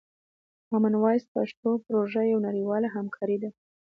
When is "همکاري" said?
2.95-3.37